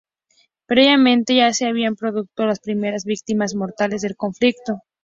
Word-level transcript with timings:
Previamente, 0.65 1.35
ya 1.35 1.53
se 1.53 1.67
habían 1.67 1.95
producido 1.95 2.47
las 2.47 2.59
primeras 2.59 3.05
víctimas 3.05 3.53
mortales 3.53 4.01
del 4.01 4.15
conflicto. 4.15 4.81